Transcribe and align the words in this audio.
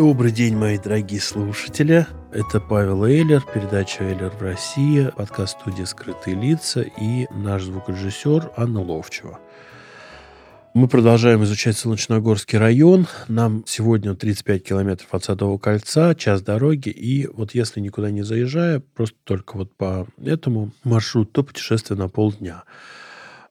Добрый 0.00 0.32
день, 0.32 0.56
мои 0.56 0.78
дорогие 0.78 1.20
слушатели. 1.20 2.06
Это 2.32 2.58
Павел 2.58 3.04
Эйлер, 3.04 3.42
передача 3.52 4.02
Эйлер 4.02 4.30
в 4.30 4.40
России, 4.40 5.10
подкаст 5.14 5.60
студии 5.60 5.82
«Скрытые 5.82 6.36
лица» 6.36 6.80
и 6.80 7.26
наш 7.30 7.64
звукорежиссер 7.64 8.52
Анна 8.56 8.80
Ловчева. 8.80 9.38
Мы 10.72 10.88
продолжаем 10.88 11.44
изучать 11.44 11.76
Солнечногорский 11.76 12.58
район. 12.58 13.08
Нам 13.28 13.62
сегодня 13.66 14.14
35 14.14 14.64
километров 14.64 15.08
от 15.10 15.24
Садового 15.24 15.58
кольца, 15.58 16.14
час 16.14 16.40
дороги. 16.40 16.88
И 16.88 17.26
вот 17.26 17.52
если 17.52 17.80
никуда 17.80 18.10
не 18.10 18.22
заезжая, 18.22 18.80
просто 18.80 19.18
только 19.24 19.58
вот 19.58 19.70
по 19.76 20.06
этому 20.24 20.70
маршруту, 20.82 21.30
то 21.30 21.42
путешествие 21.42 21.98
на 21.98 22.08
полдня– 22.08 22.64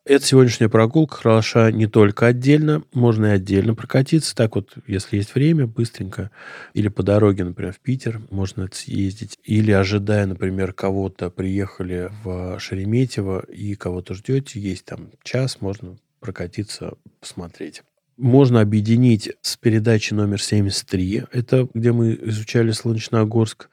эта 0.09 0.25
сегодняшняя 0.25 0.69
прогулка 0.69 1.17
хороша 1.17 1.71
не 1.71 1.85
только 1.85 2.25
отдельно, 2.25 2.83
можно 2.93 3.27
и 3.27 3.29
отдельно 3.29 3.75
прокатиться. 3.75 4.35
Так 4.35 4.55
вот, 4.55 4.73
если 4.87 5.17
есть 5.17 5.35
время, 5.35 5.67
быстренько. 5.67 6.31
Или 6.73 6.87
по 6.87 7.03
дороге, 7.03 7.43
например, 7.43 7.73
в 7.73 7.79
Питер 7.79 8.19
можно 8.31 8.67
съездить. 8.71 9.37
Или 9.43 9.71
ожидая, 9.71 10.25
например, 10.25 10.73
кого-то, 10.73 11.29
приехали 11.29 12.11
в 12.23 12.59
Шереметьево 12.59 13.45
и 13.49 13.75
кого-то 13.75 14.15
ждете, 14.15 14.59
есть 14.59 14.85
там 14.85 15.11
час, 15.21 15.61
можно 15.61 15.95
прокатиться, 16.19 16.93
посмотреть. 17.19 17.83
Можно 18.17 18.61
объединить 18.61 19.31
с 19.41 19.57
передачей 19.57 20.15
номер 20.15 20.41
73. 20.41 21.25
Это 21.31 21.69
где 21.75 21.91
мы 21.91 22.17
изучали 22.19 22.71
Солнечногорск 22.71 23.69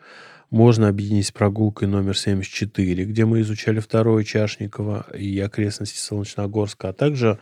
можно 0.51 0.89
объединить 0.89 1.27
с 1.27 1.33
прогулкой 1.33 1.89
номер 1.89 2.17
74, 2.17 3.05
где 3.05 3.25
мы 3.25 3.41
изучали 3.41 3.81
второе 3.81 4.25
Чашниково 4.25 5.07
и 5.17 5.39
окрестности 5.41 5.99
Солнечногорска, 5.99 6.91
а 6.91 6.93
также 6.93 7.39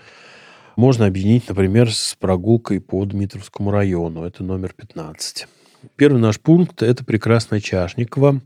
можно 0.77 1.07
объединить, 1.07 1.49
например, 1.49 1.93
с 1.93 2.17
прогулкой 2.19 2.81
по 2.81 3.05
Дмитровскому 3.05 3.71
району. 3.71 4.25
Это 4.25 4.43
номер 4.43 4.73
15. 4.77 5.47
Первый 5.97 6.21
наш 6.21 6.41
пункт– 6.41 6.83
это 6.85 7.05
прекрасное 7.05 7.61
Чашниково. 7.61 8.41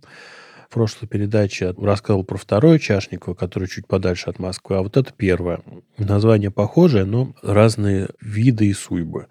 В 0.69 0.75
прошлой 0.75 1.06
передаче 1.06 1.73
рассказывал 1.81 2.25
про 2.25 2.36
второе 2.36 2.79
Чашниково, 2.79 3.33
которое 3.33 3.69
чуть 3.69 3.86
подальше 3.86 4.29
от 4.29 4.39
Москвы, 4.39 4.77
а 4.77 4.83
вот 4.83 4.98
это 4.98 5.12
первое. 5.17 5.61
Название 5.97 6.51
похожее, 6.51 7.06
но 7.06 7.34
разные 7.42 8.11
виды 8.20 8.67
и 8.67 8.75
суйбы. 8.75 9.29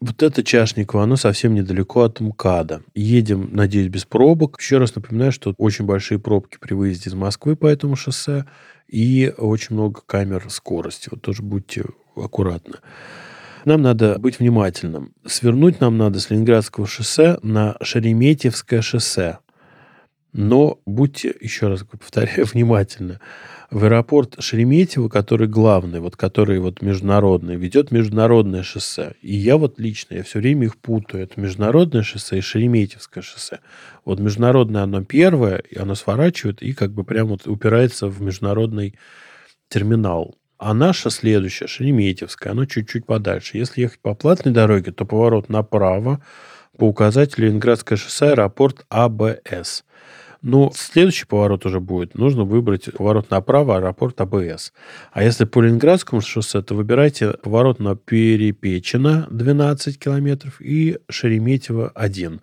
Вот 0.00 0.22
это 0.22 0.44
Чашниково, 0.44 1.02
оно 1.02 1.16
совсем 1.16 1.54
недалеко 1.54 2.02
от 2.02 2.20
МКАДа. 2.20 2.82
Едем, 2.94 3.50
надеюсь, 3.52 3.88
без 3.88 4.04
пробок. 4.04 4.56
Еще 4.60 4.78
раз 4.78 4.94
напоминаю, 4.94 5.32
что 5.32 5.54
очень 5.58 5.86
большие 5.86 6.18
пробки 6.20 6.58
при 6.60 6.74
выезде 6.74 7.10
из 7.10 7.14
Москвы 7.14 7.56
по 7.56 7.66
этому 7.66 7.96
шоссе 7.96 8.44
и 8.86 9.32
очень 9.36 9.74
много 9.74 10.00
камер 10.06 10.46
скорости. 10.50 11.08
Вот 11.10 11.22
тоже 11.22 11.42
будьте 11.42 11.84
аккуратны. 12.14 12.76
Нам 13.64 13.82
надо 13.82 14.18
быть 14.18 14.38
внимательным. 14.38 15.12
Свернуть 15.26 15.80
нам 15.80 15.98
надо 15.98 16.20
с 16.20 16.30
Ленинградского 16.30 16.86
шоссе 16.86 17.38
на 17.42 17.76
Шереметьевское 17.82 18.82
шоссе. 18.82 19.38
Но 20.32 20.78
будьте, 20.86 21.34
еще 21.40 21.66
раз 21.66 21.82
повторяю, 21.82 22.46
внимательны 22.52 23.18
в 23.70 23.84
аэропорт 23.84 24.36
Шереметьево, 24.38 25.08
который 25.08 25.46
главный, 25.46 26.00
вот 26.00 26.16
который 26.16 26.58
вот 26.58 26.80
международный, 26.80 27.56
ведет 27.56 27.90
международное 27.90 28.62
шоссе. 28.62 29.14
И 29.20 29.36
я 29.36 29.58
вот 29.58 29.78
лично, 29.78 30.14
я 30.14 30.22
все 30.22 30.38
время 30.38 30.66
их 30.66 30.78
путаю. 30.78 31.24
Это 31.24 31.38
международное 31.38 32.02
шоссе 32.02 32.38
и 32.38 32.40
Шереметьевское 32.40 33.22
шоссе. 33.22 33.60
Вот 34.04 34.20
международное 34.20 34.84
оно 34.84 35.04
первое, 35.04 35.58
и 35.58 35.78
оно 35.78 35.94
сворачивает 35.94 36.62
и 36.62 36.72
как 36.72 36.92
бы 36.92 37.04
прямо 37.04 37.30
вот 37.30 37.46
упирается 37.46 38.08
в 38.08 38.22
международный 38.22 38.94
терминал. 39.68 40.36
А 40.56 40.72
наше 40.72 41.10
следующее, 41.10 41.68
Шереметьевское, 41.68 42.52
оно 42.52 42.64
чуть-чуть 42.64 43.04
подальше. 43.04 43.58
Если 43.58 43.82
ехать 43.82 44.00
по 44.00 44.14
платной 44.14 44.54
дороге, 44.54 44.92
то 44.92 45.04
поворот 45.04 45.50
направо 45.50 46.24
по 46.78 46.84
указателю 46.84 47.48
Ленинградское 47.48 47.98
шоссе, 47.98 48.30
аэропорт 48.30 48.86
АБС. 48.88 49.84
Но 50.42 50.70
следующий 50.74 51.26
поворот 51.26 51.66
уже 51.66 51.80
будет. 51.80 52.14
Нужно 52.14 52.44
выбрать 52.44 52.92
поворот 52.92 53.30
направо, 53.30 53.76
аэропорт 53.76 54.20
АБС. 54.20 54.72
А 55.12 55.22
если 55.24 55.44
по 55.44 55.60
Ленинградскому 55.60 56.20
шоссе, 56.20 56.62
то 56.62 56.74
выбирайте 56.74 57.32
поворот 57.32 57.80
на 57.80 57.96
Перепечина 57.96 59.26
12 59.30 59.98
километров 59.98 60.60
и 60.60 60.98
Шереметьево 61.08 61.90
1. 61.94 62.40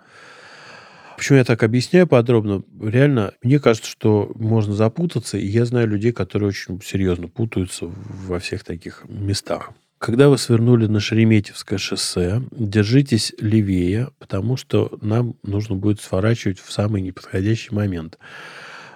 Почему 1.16 1.38
я 1.38 1.46
так 1.46 1.64
объясняю 1.64 2.08
подробно? 2.08 2.64
Реально, 2.82 3.34
мне 3.42 3.60
кажется, 3.60 3.90
что 3.90 4.32
можно 4.36 4.74
запутаться, 4.74 5.38
и 5.38 5.46
я 5.46 5.64
знаю 5.64 5.88
людей, 5.88 6.12
которые 6.12 6.50
очень 6.50 6.82
серьезно 6.82 7.30
путаются 7.30 7.86
во 7.86 8.40
всех 8.40 8.66
таких 8.66 9.06
местах. 9.08 9.72
Когда 10.06 10.30
вы 10.30 10.38
свернули 10.38 10.86
на 10.86 11.00
Шереметьевское 11.00 11.80
шоссе, 11.80 12.40
держитесь 12.52 13.34
левее, 13.40 14.10
потому 14.20 14.56
что 14.56 14.96
нам 15.02 15.34
нужно 15.42 15.78
будет 15.78 16.00
сворачивать 16.00 16.60
в 16.60 16.72
самый 16.72 17.02
неподходящий 17.02 17.74
момент. 17.74 18.20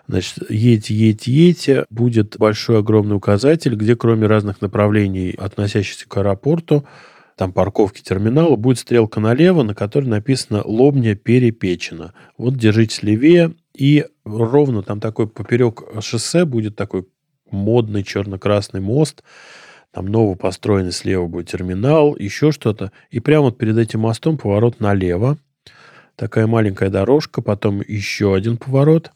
Значит, 0.07 0.51
едете, 0.51 0.93
едете, 0.93 1.31
едете, 1.31 1.85
будет 1.89 2.37
большой 2.37 2.77
огромный 2.77 3.15
указатель, 3.15 3.73
где 3.73 3.95
кроме 3.95 4.27
разных 4.27 4.61
направлений, 4.61 5.31
относящихся 5.31 6.07
к 6.07 6.15
аэропорту, 6.15 6.85
там 7.35 7.53
парковки 7.53 8.03
терминала, 8.03 8.55
будет 8.55 8.77
стрелка 8.77 9.19
налево, 9.19 9.63
на 9.63 9.73
которой 9.73 10.05
написано 10.05 10.61
«Лобня 10.63 11.15
перепечена». 11.15 12.13
Вот 12.37 12.53
держитесь 12.53 13.01
левее, 13.01 13.55
и 13.73 14.05
ровно 14.25 14.83
там 14.83 14.99
такой 14.99 15.27
поперек 15.27 15.81
шоссе 16.01 16.45
будет 16.45 16.75
такой 16.75 17.07
модный 17.49 18.03
черно-красный 18.03 18.79
мост, 18.79 19.23
там 19.99 20.05
новопостроенный 20.05 20.93
слева 20.93 21.27
будет 21.27 21.49
терминал, 21.49 22.15
еще 22.15 22.53
что-то. 22.53 22.93
И 23.11 23.19
прямо 23.19 23.47
вот 23.47 23.57
перед 23.57 23.77
этим 23.77 23.99
мостом 23.99 24.37
поворот 24.37 24.79
налево. 24.79 25.37
Такая 26.15 26.47
маленькая 26.47 26.89
дорожка, 26.89 27.41
потом 27.41 27.81
еще 27.85 28.33
один 28.33 28.55
поворот 28.55 29.11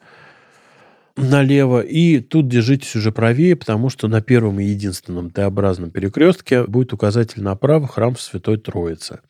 налево. 1.16 1.80
И 1.80 2.20
тут 2.20 2.50
держитесь 2.50 2.98
уже 2.98 3.14
правее, 3.14 3.56
потому 3.56 3.90
что 3.90 4.10
на 4.10 4.22
первом 4.22 4.60
и 4.60 4.66
единственном 4.66 5.30
Т-образном 5.30 5.90
перекрестке 5.90 6.66
будет 6.66 6.92
указатель 6.92 7.42
направо 7.42 7.88
храм 7.88 8.18
Святой 8.18 8.58
Троицы. 8.58 9.22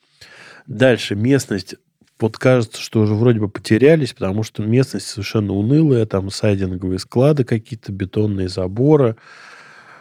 Дальше 0.65 1.13
местность 1.15 1.75
вот 2.19 2.35
кажется, 2.39 2.81
что 2.81 3.01
уже 3.01 3.13
вроде 3.13 3.39
бы 3.39 3.47
потерялись, 3.47 4.13
потому 4.13 4.41
что 4.41 4.63
местность 4.63 5.05
совершенно 5.05 5.53
унылая, 5.53 6.07
там 6.07 6.31
сайдинговые 6.31 6.97
склады 6.97 7.43
какие-то, 7.43 7.91
бетонные 7.91 8.49
заборы, 8.49 9.17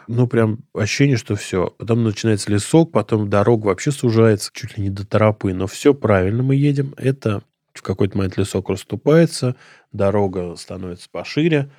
ну, 0.07 0.27
прям 0.27 0.59
ощущение, 0.73 1.17
что 1.17 1.35
все. 1.35 1.73
Потом 1.77 2.03
начинается 2.03 2.51
лесок, 2.51 2.91
потом 2.91 3.29
дорога 3.29 3.67
вообще 3.67 3.91
сужается 3.91 4.51
чуть 4.53 4.77
ли 4.77 4.83
не 4.83 4.89
до 4.89 5.05
торопы. 5.05 5.53
Но 5.53 5.67
все 5.67 5.93
правильно 5.93 6.43
мы 6.43 6.55
едем. 6.55 6.93
Это 6.97 7.43
в 7.73 7.81
какой-то 7.81 8.17
момент 8.17 8.37
лесок 8.37 8.69
расступается, 8.69 9.55
дорога 9.91 10.55
становится 10.55 11.09
пошире. 11.09 11.71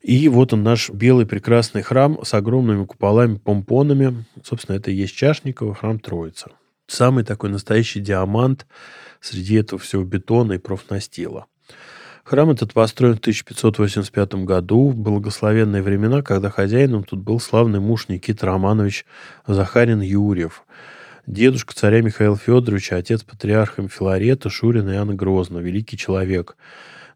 И 0.00 0.28
вот 0.28 0.52
он 0.52 0.62
наш 0.62 0.90
белый 0.90 1.24
прекрасный 1.24 1.82
храм 1.82 2.18
с 2.22 2.34
огромными 2.34 2.84
куполами, 2.84 3.36
помпонами. 3.36 4.24
Собственно, 4.42 4.76
это 4.76 4.90
и 4.90 4.94
есть 4.94 5.14
Чашниково, 5.14 5.74
храм 5.74 5.98
Троица. 5.98 6.50
Самый 6.86 7.24
такой 7.24 7.48
настоящий 7.48 8.00
диамант 8.00 8.66
среди 9.20 9.54
этого 9.54 9.80
всего 9.80 10.04
бетона 10.04 10.54
и 10.54 10.58
профнастила. 10.58 11.46
Храм 12.24 12.50
этот 12.50 12.72
построен 12.72 13.16
в 13.16 13.18
1585 13.18 14.34
году, 14.46 14.88
в 14.88 14.96
благословенные 14.96 15.82
времена, 15.82 16.22
когда 16.22 16.48
хозяином 16.48 17.04
тут 17.04 17.20
был 17.20 17.38
славный 17.38 17.80
муж 17.80 18.08
Никита 18.08 18.46
Романович 18.46 19.04
Захарин 19.46 20.00
Юрьев, 20.00 20.64
дедушка 21.26 21.74
царя 21.74 22.00
Михаила 22.00 22.38
Федоровича, 22.38 22.96
отец 22.96 23.22
патриарха 23.22 23.86
Филарета, 23.88 24.48
Шурина 24.48 24.88
и 24.88 24.94
Иоанна 24.94 25.14
Грозного, 25.14 25.60
великий 25.60 25.98
человек, 25.98 26.56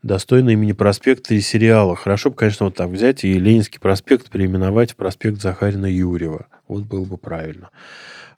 достойный 0.03 0.53
имени 0.53 0.73
проспекта 0.73 1.33
и 1.33 1.41
сериала. 1.41 1.97
Хорошо 1.97 2.29
бы, 2.29 2.37
конечно, 2.37 2.67
вот 2.67 2.75
так 2.75 2.91
взять 2.91 3.25
и 3.25 3.33
Ленинский 3.33 3.81
проспект 3.81 4.29
переименовать 4.29 4.93
в 4.93 4.97
проспект 4.97 5.41
Захарина 5.41 5.87
Юрьева. 5.87 6.49
Вот 6.69 6.85
было 6.85 7.07
бы 7.07 7.17
правильно. 7.17 7.71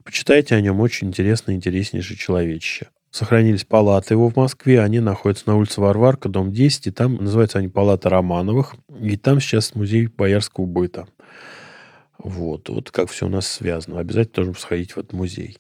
Почитайте 0.05 0.55
о 0.55 0.61
нем, 0.61 0.79
очень 0.79 1.09
интересное, 1.09 1.57
интереснейшее 1.57 2.17
человечище. 2.17 2.87
Сохранились 3.11 3.65
палаты 3.65 4.15
его 4.15 4.29
в 4.29 4.37
Москве. 4.37 4.81
Они 4.81 5.01
находятся 5.01 5.49
на 5.49 5.57
улице 5.57 5.81
Варварка, 5.81 6.29
дом 6.29 6.53
10. 6.53 6.87
И 6.87 6.91
там 6.91 7.17
называются 7.17 7.59
они 7.59 7.69
палаты 7.69 8.09
Романовых. 8.09 8.77
И 9.01 9.17
там 9.17 9.41
сейчас 9.41 9.75
музей 9.75 10.07
боярского 10.07 10.67
быта. 10.67 11.09
Вот. 12.19 12.69
Вот 12.69 12.91
как 12.91 13.11
все 13.11 13.27
у 13.27 13.29
нас 13.29 13.47
связано. 13.49 13.99
Обязательно 13.99 14.45
должен 14.45 14.55
сходить 14.55 14.93
в 14.93 14.99
этот 14.99 15.13
музей. 15.13 15.59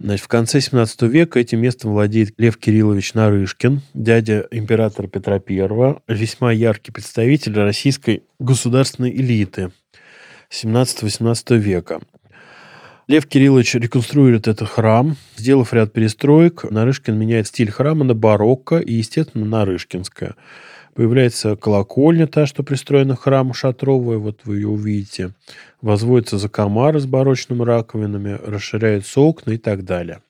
Значит, 0.00 0.24
в 0.24 0.28
конце 0.28 0.60
17 0.60 1.02
века 1.02 1.40
этим 1.40 1.60
местом 1.60 1.90
владеет 1.90 2.32
Лев 2.38 2.56
Кириллович 2.56 3.14
Нарышкин, 3.14 3.82
дядя 3.94 4.46
императора 4.52 5.08
Петра 5.08 5.42
I, 5.44 5.96
весьма 6.06 6.52
яркий 6.52 6.92
представитель 6.92 7.54
российской 7.54 8.22
государственной 8.38 9.10
элиты 9.10 9.72
17-18 10.50 11.56
века. 11.56 12.00
Лев 13.08 13.26
Кириллович 13.26 13.74
реконструирует 13.74 14.48
этот 14.48 14.68
храм, 14.68 15.16
сделав 15.38 15.72
ряд 15.72 15.94
перестроек. 15.94 16.70
Нарышкин 16.70 17.18
меняет 17.18 17.46
стиль 17.46 17.70
храма 17.70 18.04
на 18.04 18.12
барокко 18.12 18.76
и, 18.76 18.92
естественно, 18.92 19.46
нарышкинское. 19.46 20.34
Появляется 20.92 21.56
колокольня, 21.56 22.26
та, 22.26 22.44
что 22.44 22.62
пристроена 22.62 23.16
к 23.16 23.22
храму 23.22 23.54
шатровая, 23.54 24.18
вот 24.18 24.40
вы 24.44 24.56
ее 24.56 24.68
увидите. 24.68 25.32
Возводится 25.80 26.36
закомары 26.36 27.00
с 27.00 27.06
барочными 27.06 27.62
раковинами, 27.62 28.38
расширяются 28.44 29.20
окна 29.20 29.52
и 29.52 29.56
так 29.56 29.86
далее. 29.86 30.20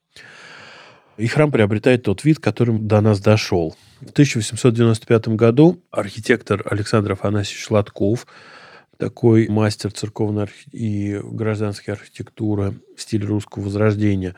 И 1.16 1.26
храм 1.26 1.50
приобретает 1.50 2.04
тот 2.04 2.22
вид, 2.22 2.38
которым 2.38 2.86
до 2.86 3.00
нас 3.00 3.18
дошел. 3.18 3.74
В 4.00 4.10
1895 4.10 5.28
году 5.30 5.82
архитектор 5.90 6.62
Александр 6.64 7.12
Афанасьевич 7.12 7.70
Латков, 7.70 8.24
такой 8.98 9.48
мастер 9.48 9.92
церковной 9.92 10.48
и 10.72 11.20
гражданской 11.22 11.94
архитектуры 11.94 12.74
в 12.96 13.00
стиле 13.00 13.26
русского 13.26 13.64
возрождения, 13.64 14.34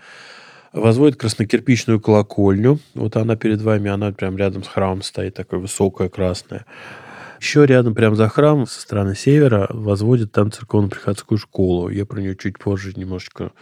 возводит 0.72 1.18
краснокирпичную 1.18 2.00
колокольню. 2.00 2.78
Вот 2.94 3.16
она 3.16 3.36
перед 3.36 3.60
вами, 3.62 3.90
она 3.90 4.12
прям 4.12 4.36
рядом 4.36 4.62
с 4.62 4.68
храмом 4.68 5.02
стоит, 5.02 5.34
такая 5.34 5.58
высокая 5.58 6.08
красная. 6.08 6.66
Еще 7.40 7.64
рядом, 7.64 7.94
прямо 7.94 8.14
за 8.16 8.28
храмом, 8.28 8.66
со 8.66 8.80
стороны 8.82 9.16
севера, 9.16 9.66
возводит 9.70 10.30
там 10.30 10.52
церковно-приходскую 10.52 11.38
школу. 11.38 11.88
Я 11.88 12.04
про 12.04 12.20
нее 12.20 12.36
чуть 12.36 12.58
позже 12.58 12.92
немножечко 12.94 13.52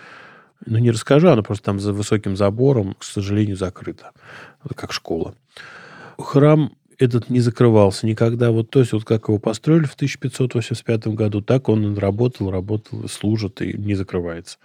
ну, 0.66 0.78
не 0.78 0.90
расскажу, 0.90 1.28
она 1.28 1.42
просто 1.42 1.66
там 1.66 1.78
за 1.78 1.92
высоким 1.92 2.36
забором, 2.36 2.94
к 2.98 3.04
сожалению, 3.04 3.56
закрыта, 3.56 4.10
как 4.74 4.92
школа. 4.92 5.34
Храм 6.18 6.72
этот 6.98 7.30
не 7.30 7.40
закрывался 7.40 8.06
никогда. 8.06 8.50
Вот, 8.50 8.70
то 8.70 8.80
есть, 8.80 8.92
вот 8.92 9.04
как 9.04 9.28
его 9.28 9.38
построили 9.38 9.84
в 9.84 9.94
1585 9.94 11.08
году, 11.08 11.40
так 11.40 11.68
он 11.68 11.96
работал, 11.96 12.50
работал, 12.50 13.08
служит 13.08 13.62
и 13.62 13.76
не 13.78 13.94
закрывается. 13.94 14.58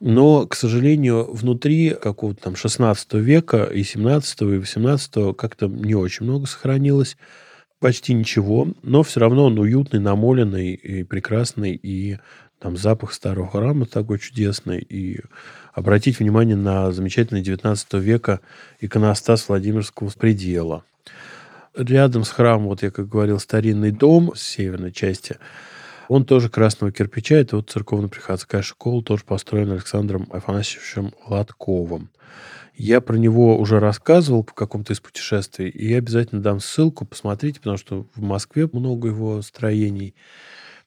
Но, 0.00 0.46
к 0.46 0.56
сожалению, 0.56 1.32
внутри 1.32 1.90
какого-то 1.90 2.42
там 2.42 2.56
16 2.56 3.14
века 3.14 3.64
и 3.64 3.84
17 3.84 4.42
и 4.42 4.58
18 4.58 5.36
как-то 5.36 5.68
не 5.68 5.94
очень 5.94 6.26
много 6.26 6.46
сохранилось. 6.46 7.16
Почти 7.78 8.12
ничего. 8.12 8.68
Но 8.82 9.04
все 9.04 9.20
равно 9.20 9.44
он 9.44 9.58
уютный, 9.58 10.00
намоленный 10.00 10.72
и 10.72 11.04
прекрасный. 11.04 11.78
И 11.80 12.18
там 12.58 12.76
запах 12.76 13.12
старого 13.12 13.48
храма 13.48 13.86
такой 13.86 14.18
чудесный. 14.18 14.80
И 14.80 15.20
обратить 15.72 16.18
внимание 16.18 16.56
на 16.56 16.90
замечательный 16.90 17.42
19 17.42 17.94
века 17.94 18.40
иконостас 18.80 19.48
Владимирского 19.48 20.10
предела. 20.10 20.82
Рядом 21.74 22.24
с 22.24 22.30
храмом, 22.30 22.68
вот 22.68 22.82
я 22.82 22.90
как 22.90 23.08
говорил, 23.08 23.38
старинный 23.38 23.90
дом 23.90 24.34
с 24.34 24.42
северной 24.42 24.92
части– 24.92 25.38
он 26.12 26.26
тоже 26.26 26.50
красного 26.50 26.92
кирпича. 26.92 27.36
Это 27.36 27.56
вот 27.56 27.70
церковно-приходская 27.70 28.60
школа, 28.60 29.02
тоже 29.02 29.24
построена 29.24 29.72
Александром 29.72 30.26
Афанасьевичем 30.30 31.12
Латковым. 31.26 32.10
Я 32.74 33.00
про 33.00 33.16
него 33.16 33.58
уже 33.58 33.80
рассказывал 33.80 34.44
в 34.44 34.52
каком-то 34.52 34.92
из 34.92 35.00
путешествий, 35.00 35.70
и 35.70 35.88
я 35.88 35.96
обязательно 35.96 36.42
дам 36.42 36.60
ссылку, 36.60 37.06
посмотрите, 37.06 37.60
потому 37.60 37.78
что 37.78 38.06
в 38.14 38.20
Москве 38.20 38.68
много 38.70 39.08
его 39.08 39.40
строений, 39.40 40.14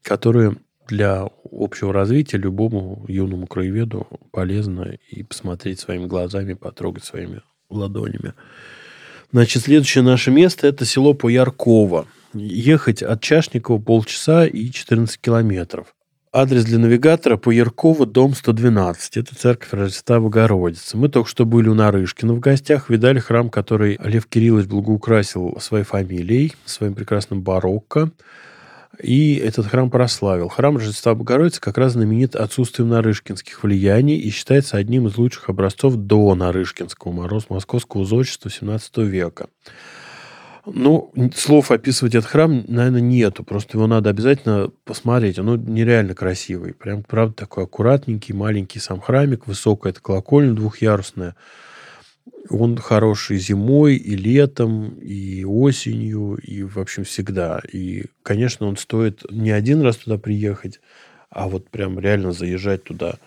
которые 0.03 0.57
для 0.87 1.27
общего 1.51 1.91
развития 1.91 2.37
любому 2.37 3.03
юному 3.07 3.47
краеведу 3.47 4.07
полезно 4.31 4.95
и 5.09 5.23
посмотреть 5.23 5.79
своими 5.79 6.05
глазами, 6.05 6.53
потрогать 6.53 7.03
своими 7.03 7.41
ладонями. 7.71 8.33
Значит, 9.31 9.63
следующее 9.63 10.03
наше 10.03 10.31
место– 10.31 10.67
это 10.67 10.85
село 10.85 11.13
Поярково 11.13 12.07
ехать 12.35 13.01
от 13.01 13.21
Чашникова 13.21 13.79
полчаса 13.79 14.45
и 14.45 14.69
14 14.69 15.19
километров. 15.19 15.87
Адрес 16.33 16.65
для 16.65 16.79
навигатора 16.79 17.37
по 17.37 17.49
Ярково, 17.49 18.05
дом 18.05 18.35
112. 18.35 19.17
Это 19.17 19.35
церковь 19.35 19.71
Рождества 19.71 20.19
Богородицы. 20.19 20.97
Мы 20.97 21.07
только 21.07 21.29
что 21.29 21.45
были 21.45 21.69
у 21.69 21.73
Нарышкина 21.73 22.33
в 22.33 22.41
гостях, 22.41 22.89
видали 22.89 23.19
храм, 23.19 23.49
который 23.49 23.97
Лев 24.03 24.27
Кириллович 24.27 24.67
благоукрасил 24.67 25.57
своей 25.61 25.85
фамилией, 25.85 26.53
своим 26.65 26.93
прекрасным 26.93 27.41
барокко. 27.41 28.11
И 29.01 29.35
этот 29.35 29.67
храм 29.67 29.89
прославил. 29.89 30.47
Храм 30.49 30.77
Рождества 30.77 31.15
Богородицы 31.15 31.59
как 31.59 31.77
раз 31.77 31.93
знаменит 31.93 32.35
отсутствием 32.35 32.89
нарышкинских 32.89 33.63
влияний 33.63 34.17
и 34.17 34.29
считается 34.29 34.77
одним 34.77 35.07
из 35.07 35.17
лучших 35.17 35.49
образцов 35.49 35.95
до 35.95 36.33
нарышкинского 36.35 37.11
мороз 37.11 37.49
московского 37.49 38.05
зодчества 38.05 38.49
XVII 38.49 39.03
века. 39.05 39.47
Ну, 40.65 41.13
слов 41.35 41.69
описывать 41.69 42.15
этот 42.15 42.29
храм, 42.29 42.63
наверное, 42.67 43.01
нету. 43.01 43.43
Просто 43.43 43.77
его 43.77 43.85
надо 43.85 44.09
обязательно 44.09 44.71
посмотреть. 44.83 45.37
Он 45.37 45.63
нереально 45.63 46.15
красивый. 46.15 46.73
Прям, 46.73 47.03
правда, 47.03 47.35
такой 47.35 47.65
аккуратненький, 47.65 48.33
маленький 48.33 48.79
сам 48.79 48.99
храмик. 48.99 49.45
Высокая 49.45 49.91
это 49.91 50.01
колокольня 50.01 50.53
двухъярусная. 50.53 51.35
Он 52.49 52.77
хороший 52.77 53.37
зимой 53.37 53.95
и 53.95 54.15
летом, 54.15 54.99
и 54.99 55.43
осенью, 55.43 56.35
и, 56.35 56.63
в 56.63 56.77
общем, 56.77 57.03
всегда. 57.03 57.61
И, 57.71 58.05
конечно, 58.23 58.67
он 58.67 58.77
стоит 58.77 59.23
не 59.31 59.51
один 59.51 59.81
раз 59.81 59.97
туда 59.97 60.17
приехать, 60.17 60.79
а 61.29 61.47
вот 61.47 61.69
прям 61.69 61.99
реально 61.99 62.31
заезжать 62.31 62.83
туда– 62.83 63.15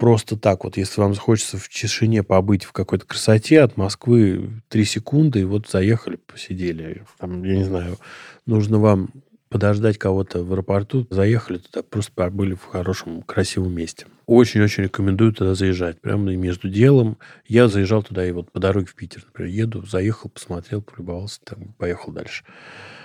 просто 0.00 0.36
так 0.36 0.64
вот, 0.64 0.78
если 0.78 1.00
вам 1.00 1.14
захочется 1.14 1.58
в 1.58 1.68
тишине 1.68 2.22
побыть 2.22 2.64
в 2.64 2.72
какой-то 2.72 3.04
красоте, 3.04 3.60
от 3.60 3.76
Москвы 3.76 4.62
три 4.68 4.84
секунды, 4.86 5.40
и 5.40 5.44
вот 5.44 5.68
заехали, 5.68 6.16
посидели. 6.16 7.04
Там, 7.18 7.44
я 7.44 7.58
не 7.58 7.64
знаю, 7.64 7.98
нужно 8.46 8.78
вам 8.78 9.10
подождать 9.50 9.98
кого-то 9.98 10.42
в 10.44 10.52
аэропорту, 10.52 11.06
заехали 11.10 11.58
туда, 11.58 11.82
просто 11.82 12.12
побыли 12.12 12.54
в 12.54 12.64
хорошем, 12.64 13.22
красивом 13.22 13.74
месте. 13.74 14.06
Очень-очень 14.26 14.84
рекомендую 14.84 15.32
туда 15.32 15.54
заезжать. 15.54 16.00
Прямо 16.00 16.34
между 16.36 16.68
делом. 16.70 17.18
Я 17.46 17.66
заезжал 17.68 18.04
туда 18.04 18.24
и 18.24 18.30
вот 18.30 18.50
по 18.52 18.60
дороге 18.60 18.86
в 18.86 18.94
Питер, 18.94 19.24
например, 19.26 19.52
еду, 19.52 19.84
заехал, 19.84 20.30
посмотрел, 20.30 20.82
полюбовался, 20.82 21.40
там, 21.44 21.74
поехал 21.76 22.12
дальше. 22.12 22.44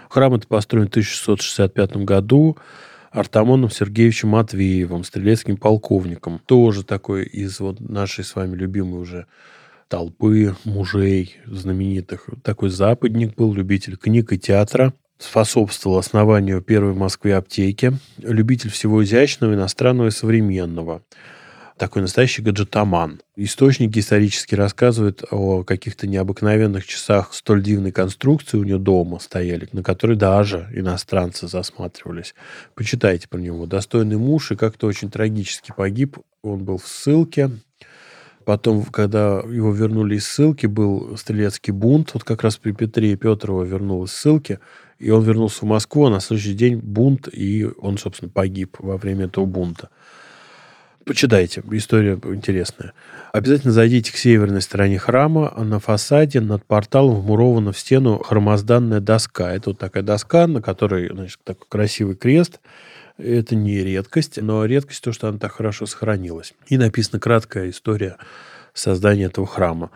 Храм 0.08 0.36
это 0.36 0.48
построен 0.48 0.86
в 0.86 0.92
1665 0.92 1.98
году. 1.98 2.58
Артамоном 3.10 3.72
Сергеевичем 3.72 4.30
Матвеевым, 4.30 5.04
стрелецким 5.04 5.58
полковником. 5.58 6.40
Тоже 6.46 6.84
такой 6.84 7.24
из 7.24 7.60
вот 7.60 7.80
нашей 7.80 8.24
с 8.24 8.36
вами 8.36 8.56
любимой 8.56 9.02
уже 9.02 9.26
толпы 9.88 10.56
мужей 10.64 11.38
знаменитых. 11.46 12.30
Такой 12.44 12.70
западник 12.70 13.34
был, 13.36 13.54
любитель 13.54 13.98
книг 13.98 14.32
и 14.32 14.38
театра. 14.38 14.94
Способствовал 15.18 15.98
основанию 15.98 16.62
первой 16.62 16.94
в 16.94 16.98
Москве 16.98 17.36
аптеки. 17.36 17.94
Любитель 18.18 18.70
всего 18.70 19.04
изящного, 19.04 19.54
иностранного 19.54 20.08
и 20.08 20.12
современного 20.12 21.02
такой 21.78 22.02
настоящий 22.02 22.42
гаджетоман. 22.42 23.22
Источники 23.36 24.00
исторически 24.00 24.56
рассказывают 24.56 25.24
о 25.30 25.64
каких-то 25.64 26.08
необыкновенных 26.08 26.86
часах 26.86 27.34
столь 27.34 27.64
дивной 27.64 27.92
конструкции 27.92 28.58
у 28.58 28.64
него 28.64 28.80
дома 28.80 29.20
стояли, 29.20 29.68
на 29.74 29.84
которые 29.84 30.18
даже 30.18 30.70
иностранцы 30.74 31.48
засматривались. 31.48 32.34
Почитайте 32.76 33.28
про 33.28 33.40
него. 33.40 33.66
Достойный 33.66 34.18
муж 34.18 34.52
и 34.52 34.56
как-то 34.56 34.88
очень 34.88 35.12
трагически 35.12 35.74
погиб. 35.76 36.18
Он 36.44 36.64
был 36.64 36.78
в 36.78 36.88
ссылке, 36.88 37.52
Потом, 38.46 38.84
когда 38.86 39.40
его 39.40 39.74
вернули 39.74 40.16
из 40.16 40.28
ссылки, 40.28 40.68
был 40.68 41.18
стрелецкий 41.18 41.74
бунт. 41.74 42.14
Вот 42.14 42.24
как 42.24 42.44
раз 42.44 42.58
при 42.58 42.72
Петре 42.72 43.16
Петрова 43.16 43.64
вернул 43.64 44.04
из 44.06 44.12
ссылки. 44.12 44.60
И 45.00 45.10
он 45.10 45.24
вернулся 45.24 45.66
в 45.66 45.68
Москву, 45.68 46.06
а 46.06 46.10
на 46.12 46.20
следующий 46.20 46.54
день 46.54 46.78
бунт, 46.78 47.28
и 47.30 47.68
он, 47.80 47.98
собственно, 47.98 48.30
погиб 48.30 48.78
во 48.80 48.98
время 48.98 49.26
этого 49.26 49.46
бунта. 49.46 49.90
Почитайте, 51.06 51.62
история 51.72 52.20
интересная. 52.24 52.94
Обязательно 53.34 53.74
зайдите 53.74 54.14
к 54.14 54.16
северной 54.16 54.62
стороне 54.62 54.98
храма. 54.98 55.54
На 55.58 55.80
фасаде 55.80 56.40
над 56.40 56.64
порталом 56.66 57.22
вмурована 57.22 57.72
в 57.74 57.78
стену 57.78 58.20
хромозданная 58.20 59.02
доска. 59.02 59.54
Это 59.54 59.72
вот 59.72 59.80
такая 59.80 60.02
доска, 60.02 60.48
на 60.48 60.62
которой 60.62 61.10
значит, 61.12 61.40
такой 61.44 61.68
красивый 61.68 62.16
крест. 62.16 62.60
Это 63.18 63.56
не 63.56 63.84
редкость, 63.84 64.42
но 64.42 64.66
редкость 64.66 65.04
то, 65.04 65.12
что 65.14 65.30
она 65.30 65.38
так 65.38 65.54
хорошо 65.54 65.86
сохранилась. 65.86 66.54
И 66.68 66.78
написана 66.78 67.20
краткая 67.20 67.70
история 67.70 68.18
создания 68.74 69.26
этого 69.26 69.48
храма. 69.48 69.92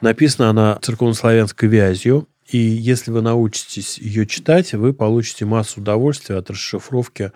Написана 0.00 0.50
она 0.50 0.78
церковнославянской 0.80 1.68
вязью, 1.68 2.28
и 2.48 2.58
если 2.58 3.10
вы 3.10 3.22
научитесь 3.22 3.98
ее 3.98 4.26
читать, 4.26 4.74
вы 4.74 4.92
получите 4.92 5.44
массу 5.44 5.80
удовольствия 5.80 6.36
от 6.36 6.50
расшифровки 6.50 7.32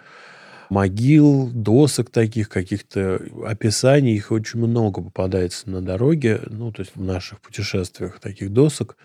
могил, 0.68 1.48
досок 1.52 2.10
таких, 2.10 2.48
каких-то 2.48 3.20
описаний. 3.44 4.14
Их 4.14 4.30
очень 4.30 4.60
много 4.60 5.00
попадается 5.00 5.70
на 5.70 5.80
дороге, 5.80 6.40
ну, 6.46 6.72
то 6.72 6.82
есть 6.82 6.92
в 6.94 7.02
наших 7.02 7.40
путешествиях 7.40 8.20
таких 8.20 8.52
досок. 8.52 8.96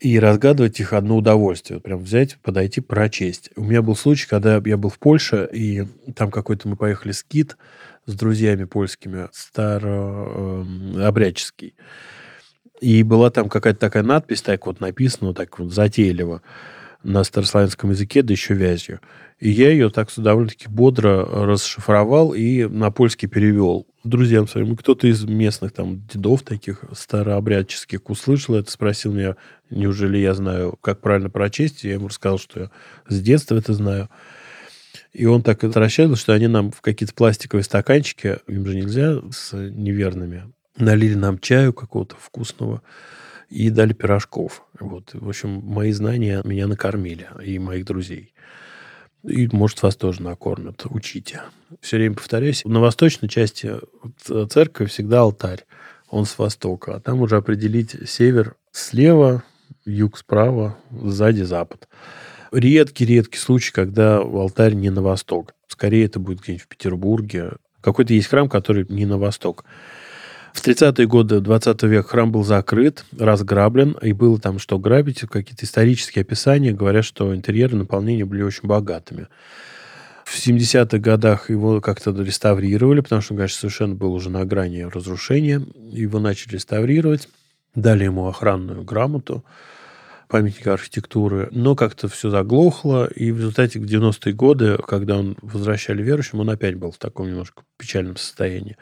И 0.00 0.18
разгадывать 0.18 0.80
их 0.80 0.94
одно 0.94 1.18
удовольствие. 1.18 1.78
Прям 1.78 2.00
взять, 2.00 2.38
подойти, 2.42 2.80
прочесть. 2.80 3.50
У 3.54 3.64
меня 3.64 3.82
был 3.82 3.94
случай, 3.94 4.26
когда 4.26 4.62
я 4.64 4.78
был 4.78 4.88
в 4.88 4.98
Польше, 4.98 5.46
и 5.52 5.84
там 6.16 6.30
какой-то 6.30 6.68
мы 6.68 6.76
поехали 6.76 7.12
скит 7.12 7.58
с 8.06 8.14
друзьями 8.14 8.64
польскими, 8.64 9.28
старообрядческий. 9.32 11.74
И 12.80 13.02
была 13.02 13.28
там 13.30 13.50
какая-то 13.50 13.78
такая 13.78 14.02
надпись, 14.02 14.40
так 14.40 14.66
вот 14.66 14.80
написана, 14.80 15.26
вот 15.28 15.36
так 15.36 15.58
вот 15.58 15.70
затейливо 15.70 16.40
на 17.02 17.24
старославянском 17.24 17.90
языке, 17.90 18.22
да 18.22 18.32
еще 18.32 18.54
вязью. 18.54 19.00
И 19.38 19.50
я 19.50 19.70
ее 19.70 19.90
так 19.90 20.10
довольно-таки 20.14 20.68
бодро 20.68 21.24
расшифровал 21.24 22.34
и 22.34 22.64
на 22.64 22.90
польский 22.90 23.26
перевел 23.26 23.86
друзьям 24.04 24.46
своим. 24.46 24.76
Кто-то 24.76 25.06
из 25.06 25.24
местных 25.24 25.72
там 25.72 26.06
дедов 26.06 26.42
таких 26.42 26.84
старообрядческих 26.92 28.08
услышал 28.10 28.54
это, 28.54 28.70
спросил 28.70 29.12
меня, 29.12 29.36
неужели 29.70 30.18
я 30.18 30.34
знаю, 30.34 30.78
как 30.82 31.00
правильно 31.00 31.30
прочесть. 31.30 31.84
Я 31.84 31.94
ему 31.94 32.08
рассказал, 32.08 32.38
что 32.38 32.60
я 32.60 32.70
с 33.08 33.20
детства 33.20 33.56
это 33.56 33.72
знаю. 33.72 34.10
И 35.12 35.26
он 35.26 35.42
так 35.42 35.64
расщадил, 35.64 36.16
что 36.16 36.34
они 36.34 36.46
нам 36.46 36.70
в 36.70 36.82
какие-то 36.82 37.14
пластиковые 37.14 37.64
стаканчики, 37.64 38.38
им 38.46 38.66
же 38.66 38.76
нельзя 38.76 39.20
с 39.32 39.56
неверными, 39.56 40.52
налили 40.76 41.14
нам 41.14 41.38
чаю 41.38 41.72
какого-то 41.72 42.16
вкусного 42.16 42.82
и 43.50 43.68
дали 43.68 43.92
пирожков. 43.92 44.64
Вот. 44.78 45.10
В 45.12 45.28
общем, 45.28 45.60
мои 45.64 45.92
знания 45.92 46.40
меня 46.44 46.66
накормили 46.66 47.28
и 47.44 47.58
моих 47.58 47.84
друзей. 47.84 48.32
И, 49.24 49.48
может, 49.52 49.82
вас 49.82 49.96
тоже 49.96 50.22
накормят. 50.22 50.86
Учите. 50.88 51.42
Все 51.80 51.98
время 51.98 52.14
повторяюсь. 52.14 52.64
На 52.64 52.80
восточной 52.80 53.28
части 53.28 53.74
церкви 54.48 54.86
всегда 54.86 55.20
алтарь. 55.20 55.66
Он 56.08 56.24
с 56.24 56.38
востока. 56.38 56.96
А 56.96 57.00
там 57.00 57.20
уже 57.20 57.36
определить 57.36 57.96
север 58.08 58.54
слева, 58.72 59.42
юг 59.84 60.16
справа, 60.16 60.78
сзади 60.90 61.42
запад. 61.42 61.88
Редкий-редкий 62.52 63.38
случай, 63.38 63.72
когда 63.72 64.18
алтарь 64.18 64.74
не 64.74 64.90
на 64.90 65.02
восток. 65.02 65.54
Скорее 65.68 66.06
это 66.06 66.18
будет 66.18 66.40
где-нибудь 66.40 66.64
в 66.64 66.68
Петербурге. 66.68 67.52
Какой-то 67.80 68.14
есть 68.14 68.28
храм, 68.28 68.48
который 68.48 68.86
не 68.88 69.06
на 69.06 69.18
восток. 69.18 69.64
В 70.60 70.62
30-е 70.62 71.06
годы 71.06 71.40
20 71.40 71.82
века 71.84 72.06
храм 72.06 72.30
был 72.30 72.44
закрыт, 72.44 73.06
разграблен, 73.18 73.92
и 74.02 74.12
было 74.12 74.38
там 74.38 74.58
что 74.58 74.78
грабить. 74.78 75.20
Какие-то 75.20 75.64
исторические 75.64 76.20
описания 76.20 76.72
говорят, 76.72 77.06
что 77.06 77.34
интерьеры 77.34 77.76
наполнения 77.76 78.26
были 78.26 78.42
очень 78.42 78.68
богатыми. 78.68 79.28
В 80.26 80.36
70-х 80.36 80.98
годах 80.98 81.48
его 81.48 81.80
как-то 81.80 82.10
реставрировали, 82.10 83.00
потому 83.00 83.22
что, 83.22 83.34
конечно, 83.34 83.58
совершенно 83.58 83.94
был 83.94 84.12
уже 84.12 84.28
на 84.28 84.44
грани 84.44 84.82
разрушения. 84.82 85.64
Его 85.92 86.18
начали 86.18 86.56
реставрировать, 86.56 87.30
дали 87.74 88.04
ему 88.04 88.28
охранную 88.28 88.82
грамоту 88.82 89.42
памятника 90.28 90.74
архитектуры, 90.74 91.48
но 91.52 91.74
как-то 91.74 92.06
все 92.08 92.28
заглохло, 92.28 93.06
и 93.06 93.32
в 93.32 93.38
результате 93.38 93.80
в 93.80 93.84
90-е 93.84 94.34
годы, 94.34 94.76
когда 94.86 95.16
он 95.16 95.38
возвращали 95.40 96.02
верующим, 96.02 96.40
он 96.40 96.50
опять 96.50 96.74
был 96.74 96.90
в 96.90 96.98
таком 96.98 97.28
немножко 97.28 97.62
печальном 97.78 98.18
состоянии. 98.18 98.76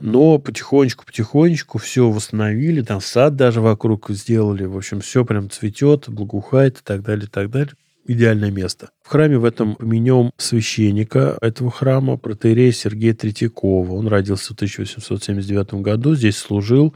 Но 0.00 0.38
потихонечку-потихонечку 0.38 1.78
все 1.78 2.10
восстановили, 2.10 2.82
там 2.82 3.00
сад 3.00 3.36
даже 3.36 3.60
вокруг 3.60 4.10
сделали, 4.10 4.64
в 4.64 4.76
общем, 4.76 5.00
все 5.00 5.24
прям 5.24 5.50
цветет, 5.50 6.08
благоухает 6.08 6.78
и 6.78 6.82
так 6.84 7.02
далее, 7.02 7.26
и 7.26 7.28
так 7.28 7.50
далее. 7.50 7.74
Идеальное 8.06 8.50
место. 8.50 8.88
В 9.02 9.08
храме 9.08 9.36
в 9.38 9.44
этом 9.44 9.74
поменем 9.74 10.30
священника 10.38 11.36
этого 11.42 11.70
храма, 11.70 12.16
протеерея 12.16 12.72
Сергея 12.72 13.12
Третьякова. 13.12 13.92
Он 13.92 14.06
родился 14.06 14.54
в 14.54 14.56
1879 14.56 15.74
году, 15.74 16.14
здесь 16.14 16.38
служил, 16.38 16.94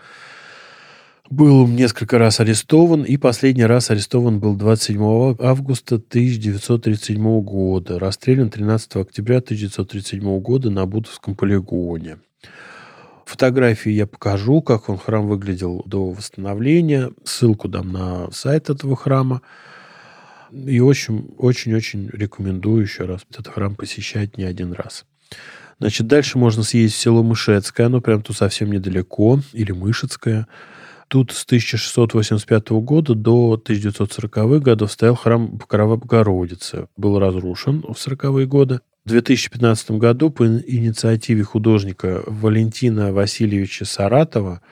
был 1.29 1.67
несколько 1.67 2.19
раз 2.19 2.41
арестован, 2.41 3.03
и 3.03 3.17
последний 3.17 3.65
раз 3.65 3.91
арестован 3.91 4.39
был 4.39 4.55
27 4.55 5.37
августа 5.39 5.97
1937 5.97 7.41
года, 7.41 7.99
расстрелян 7.99 8.49
13 8.49 8.97
октября 8.97 9.39
1937 9.39 10.41
года 10.41 10.71
на 10.71 10.87
Бутовском 10.87 11.35
полигоне. 11.35 12.19
Фотографии 13.27 13.91
я 13.91 14.07
покажу, 14.07 14.63
как 14.63 14.89
он 14.89 14.99
храм 14.99 15.27
выглядел 15.27 15.83
до 15.87 16.11
восстановления. 16.11 17.13
Ссылку 17.25 17.69
дам 17.69 17.93
на 17.93 18.31
сайт 18.31 18.71
этого 18.71 18.97
храма. 18.97 19.43
И 20.53 20.81
очень-очень 20.81 22.11
рекомендую 22.13 22.83
еще 22.83 23.05
раз 23.05 23.23
этот 23.31 23.49
храм 23.49 23.75
посещать 23.75 24.37
не 24.37 24.45
один 24.45 24.73
раз. 24.73 25.07
Значит, 25.79 26.07
дальше 26.07 26.39
можно 26.39 26.63
съездить 26.63 26.97
в 26.97 27.01
село 27.01 27.23
Мышецкое, 27.23 27.87
оно 27.87 28.01
прям 28.01 28.23
тут 28.23 28.37
совсем 28.37 28.71
недалеко, 28.71 29.41
или 29.53 29.73
Мышецкое. 29.73 30.47
Тут 31.09 31.33
с 31.33 31.45
1685 31.45 32.71
года 32.71 33.15
до 33.15 33.61
1940-х 33.63 34.59
годов 34.59 34.93
стоял 34.93 35.15
храм 35.15 35.59
Покрова 35.59 35.97
Богородицы. 35.97 36.89
Был 36.97 37.19
разрушен 37.19 37.81
в 37.83 37.93
40-е 37.95 38.47
годы. 38.47 38.81
В 39.05 39.09
2015 39.09 39.91
году 39.93 40.31
по 40.31 40.47
инициативе 40.47 41.43
художника 41.43 42.23
Валентина 42.25 43.13
Васильевича 43.13 43.85
Саратова, 43.85 44.63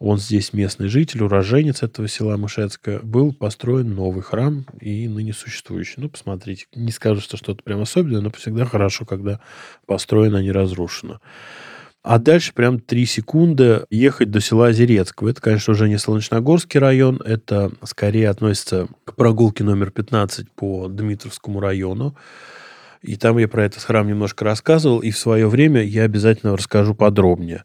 он 0.00 0.18
здесь 0.18 0.52
местный 0.52 0.88
житель, 0.88 1.22
уроженец 1.22 1.84
этого 1.84 2.08
села 2.08 2.36
Мышецкое, 2.36 2.98
был 2.98 3.32
построен 3.32 3.94
новый 3.94 4.24
храм 4.24 4.66
и 4.80 5.06
ныне 5.06 5.32
существующий. 5.32 6.00
Ну, 6.00 6.08
посмотрите, 6.08 6.66
не 6.74 6.90
скажу, 6.90 7.20
что 7.20 7.36
что-то 7.36 7.62
прям 7.62 7.80
особенное, 7.80 8.22
но 8.22 8.32
всегда 8.32 8.64
хорошо, 8.64 9.04
когда 9.04 9.38
построено, 9.86 10.38
а 10.38 10.42
не 10.42 10.50
разрушено. 10.50 11.20
А 12.02 12.18
дальше 12.18 12.54
прям 12.54 12.80
три 12.80 13.06
секунды 13.06 13.84
ехать 13.88 14.32
до 14.32 14.40
села 14.40 14.66
Озерецкого. 14.66 15.28
Это, 15.28 15.40
конечно, 15.40 15.72
уже 15.72 15.88
не 15.88 15.98
Солнечногорский 15.98 16.80
район, 16.80 17.22
это 17.24 17.70
скорее 17.84 18.30
относится 18.30 18.88
к 19.04 19.14
прогулке 19.14 19.62
номер 19.62 19.92
15 19.92 20.50
по 20.50 20.88
Дмитровскому 20.88 21.60
району. 21.60 22.16
И 23.06 23.16
там 23.16 23.38
я 23.38 23.46
про 23.46 23.64
этот 23.64 23.82
храм 23.82 24.06
немножко 24.06 24.44
рассказывал, 24.44 24.98
и 24.98 25.12
в 25.12 25.18
свое 25.18 25.48
время 25.48 25.82
я 25.82 26.02
обязательно 26.02 26.56
расскажу 26.56 26.92
подробнее 26.92 27.62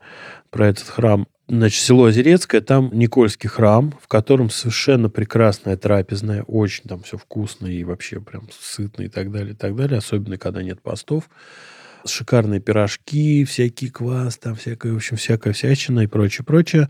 про 0.51 0.67
этот 0.67 0.88
храм. 0.88 1.27
Значит, 1.48 1.81
село 1.81 2.05
Озерецкое, 2.05 2.62
там 2.62 2.91
Никольский 2.93 3.50
храм, 3.50 3.93
в 4.00 4.07
котором 4.07 4.51
совершенно 4.51 5.10
прекрасная 5.10 5.77
трапезная, 5.77 6.43
очень 6.43 6.83
там 6.88 7.01
все 7.01 7.17
вкусно 7.17 7.65
и 7.67 7.83
вообще 7.83 8.21
прям 8.21 8.43
сытно 8.57 9.03
и 9.03 9.10
так 9.10 9.31
далее, 9.31 9.53
и 9.53 9.55
так 9.55 9.75
далее, 9.75 9.98
особенно 9.98 10.38
когда 10.38 10.62
нет 10.62 10.79
постов. 10.81 11.27
Шикарные 12.05 12.60
пирожки, 12.60 13.46
всякий 13.46 13.89
квас, 13.89 14.38
там 14.38 14.55
всякая, 14.55 14.93
в 14.93 14.96
общем, 14.96 15.17
всякая 15.17 15.53
всячина 15.53 16.01
и 16.01 16.08
прочее, 16.08 16.43
прочее 16.46 16.89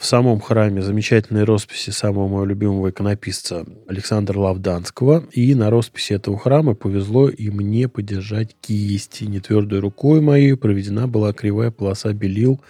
в 0.00 0.06
самом 0.06 0.40
храме 0.40 0.80
замечательные 0.80 1.44
росписи 1.44 1.90
самого 1.90 2.26
моего 2.26 2.46
любимого 2.46 2.88
иконописца 2.88 3.66
Александра 3.86 4.38
Лавданского. 4.38 5.26
И 5.32 5.54
на 5.54 5.68
росписи 5.68 6.14
этого 6.14 6.38
храма 6.38 6.74
повезло 6.74 7.28
и 7.28 7.50
мне 7.50 7.86
подержать 7.86 8.56
кисти. 8.62 9.24
Не 9.24 9.40
твердой 9.40 9.80
рукой 9.80 10.22
моей 10.22 10.56
проведена 10.56 11.06
была 11.06 11.34
кривая 11.34 11.70
полоса 11.70 12.14
белил, 12.14 12.62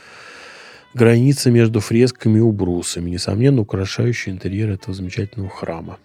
граница 0.93 1.53
между 1.53 1.79
фресками 1.79 2.39
и 2.39 2.43
убрусами, 2.43 3.11
несомненно, 3.11 3.61
украшающая 3.61 4.33
интерьер 4.33 4.69
этого 4.69 4.93
замечательного 4.93 5.51
храма. 5.51 5.99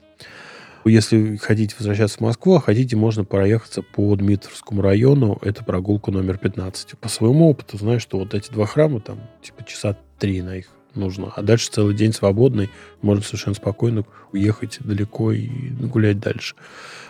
Если 0.88 1.38
хотите 1.38 1.76
возвращаться 1.80 2.20
в 2.20 2.22
Москву, 2.22 2.56
а 2.56 2.62
хотите, 2.62 2.96
можно 2.96 3.26
проехаться 3.26 3.82
по 3.82 4.16
Дмитровскому 4.16 4.84
району. 4.84 5.40
Это 5.42 5.64
прогулка 5.64 6.12
номер 6.12 6.38
15. 6.38 7.00
По 7.00 7.10
своему 7.10 7.50
опыту 7.50 7.78
знаю, 7.78 8.00
что 8.00 8.20
вот 8.20 8.36
эти 8.36 8.52
два 8.52 8.68
храма, 8.68 9.00
там, 9.00 9.20
типа 9.42 9.66
часа 9.66 9.98
три 10.20 10.44
на 10.44 10.58
их 10.58 10.68
нужно. 10.94 11.34
А 11.36 11.42
дальше 11.42 11.72
целый 11.72 11.96
день 11.96 12.14
свободный, 12.14 12.70
можно 13.02 13.24
совершенно 13.24 13.56
спокойно 13.56 14.06
уехать 14.32 14.78
далеко 14.80 15.32
и 15.32 15.50
гулять 15.70 16.20
дальше. 16.20 16.56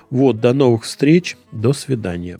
Вот, 0.09 0.39
до 0.39 0.53
новых 0.53 0.83
встреч, 0.83 1.35
до 1.51 1.73
свидания. 1.73 2.39